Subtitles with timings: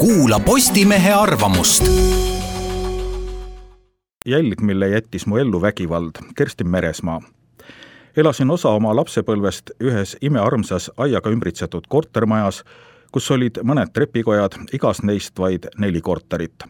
[0.00, 1.84] kuula Postimehe arvamust.
[4.26, 7.20] jälg, mille jättis mu ellu vägivald, Kerstin Meresmaa.
[8.16, 12.64] elasin osa oma lapsepõlvest ühes imearmsas aiaga ümbritsetud kortermajas,
[13.12, 16.64] kus olid mõned trepikojad, igas neist vaid neli korterit.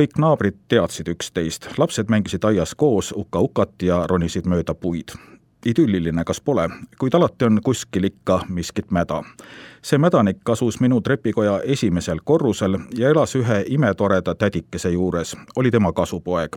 [0.00, 5.31] kõik naabrid teadsid üksteist, lapsed mängisid aias koos uka-ukat ja ronisid mööda puid
[5.66, 6.68] idülliline, kas pole,
[6.98, 9.22] kuid alati on kuskil ikka miskit mäda.
[9.82, 15.92] see mädanik asus minu trepikoja esimesel korrusel ja elas ühe imetoreda tädikese juures, oli tema
[15.92, 16.56] kasupoeg.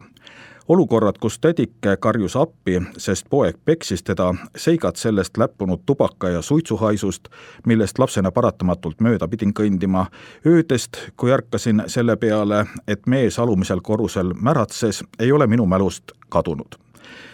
[0.68, 7.28] olukorrad, kus tädike karjus appi, sest poeg peksis teda, seigad sellest läppunud tubaka ja suitsuhaisust,
[7.66, 10.06] millest lapsena paratamatult mööda pidin kõndima,
[10.46, 16.85] öödest, kui ärkasin selle peale, et mees alumisel korrusel märatses, ei ole minu mälust kadunud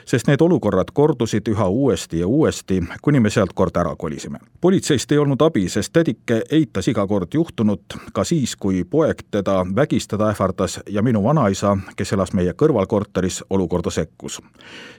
[0.05, 4.39] sest need olukorrad kordusid üha uuesti ja uuesti, kuni me sealt kord ära kolisime.
[4.61, 9.65] politseist ei olnud abi, sest tädike eitas iga kord juhtunut, ka siis, kui poeg teda
[9.75, 14.41] vägistada ähvardas ja minu vanaisa, kes elas meie kõrvalkorteris, olukorda sekkus.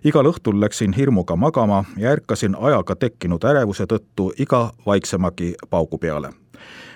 [0.04, 6.41] igal õhtul läksin hirmuga magama ja ärkasin ajaga tekkinud ärevuse tõttu iga vaiksemagi paugu peale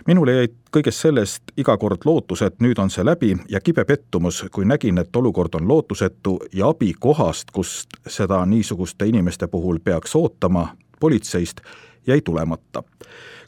[0.06, 4.44] minule jäid kõigest sellest iga kord lootus, et nüüd on see läbi ja kibe pettumus,
[4.52, 10.16] kui nägin, et olukord on lootusetu ja abi kohast, kust seda niisuguste inimeste puhul peaks
[10.16, 10.68] ootama,
[11.00, 11.60] politseist,
[12.06, 12.82] jäi tulemata.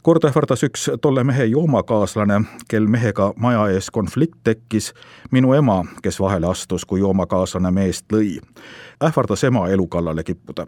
[0.01, 4.93] kord ähvardas üks tolle mehe joomakaaslane, kel mehega maja ees konflikt tekkis,
[5.31, 8.39] minu ema, kes vahele astus, kui joomakaaslane meest lõi.
[9.03, 10.65] ähvardas ema elu kallale kippuda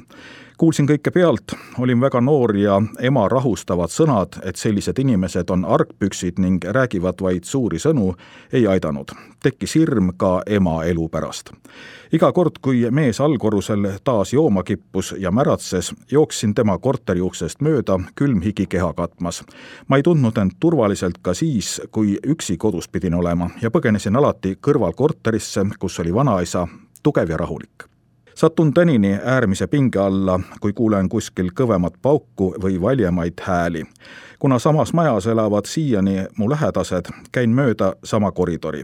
[0.62, 6.38] kuulsin kõike pealt, olin väga noor ja ema rahustavad sõnad, et sellised inimesed on argpüksid
[6.38, 8.14] ning räägivad vaid suuri sõnu,
[8.54, 9.10] ei aidanud.
[9.42, 11.50] tekkis hirm ka ema elu pärast.
[12.14, 17.81] iga kord, kui mees allkorrusel taas jooma kippus ja märatses, jooksin tema korteri uksest mööda,
[18.16, 19.44] külm higi keha katmas.
[19.88, 24.58] ma ei tundnud end turvaliselt ka siis, kui üksi kodus pidin olema ja põgenesin alati
[24.62, 26.68] kõrvalkorterisse, kus oli vanaisa,
[27.04, 27.91] tugev ja rahulik
[28.42, 33.84] satun tänini äärmise pinge alla, kui kuulen kuskil kõvemat pauku või valjemaid hääli.
[34.40, 38.84] kuna samas majas elavad siiani mu lähedased, käin mööda sama koridori.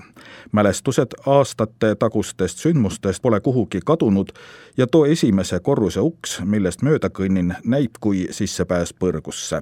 [0.51, 4.29] mälestused aastate tagustest sündmustest pole kuhugi kadunud
[4.78, 9.62] ja too esimese korruse uks, millest mööda kõnnin, näib kui sissepääs põrgusse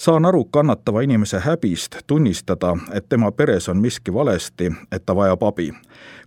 [0.00, 5.42] saan aru kannatava inimese häbist tunnistada, et tema peres on miski valesti, et ta vajab
[5.42, 5.72] abi.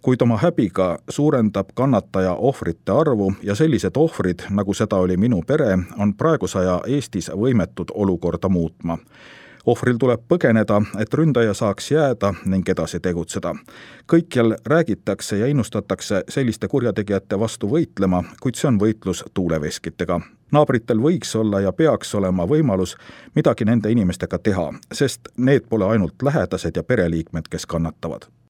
[0.02, 5.78] kuid oma häbiga suurendab kannataja ohvrite arvu ja sellised ohvrid, nagu seda oli minu pere,
[5.98, 8.98] on praeguse aja Eestis võimetud olukorda muutma
[9.66, 13.56] ohvril tuleb põgeneda, et ründaja saaks jääda ning edasi tegutseda.
[14.08, 20.22] kõikjal räägitakse ja innustatakse selliste kurjategijate vastu võitlema, kuid see on võitlus tuuleveskitega.
[20.54, 22.96] Naabritel võiks olla ja peaks olema võimalus
[23.36, 28.30] midagi nende inimestega teha, sest need pole ainult lähedased ja pereliikmed, kes kannatavad